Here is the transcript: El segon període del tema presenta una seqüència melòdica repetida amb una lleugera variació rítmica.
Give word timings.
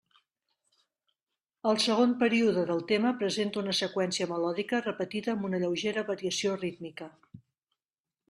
El 1.71 1.75
segon 1.83 2.13
període 2.23 2.63
del 2.69 2.81
tema 2.91 3.11
presenta 3.19 3.61
una 3.63 3.75
seqüència 3.81 4.27
melòdica 4.33 4.81
repetida 4.87 5.33
amb 5.35 5.45
una 5.49 5.59
lleugera 5.65 6.05
variació 6.11 6.55
rítmica. 6.65 7.11